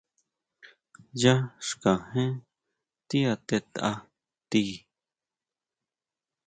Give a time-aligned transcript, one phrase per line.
[1.21, 1.33] Yá
[1.67, 2.31] xkajén
[3.07, 3.91] ti atetʼa
[4.49, 4.75] tíi.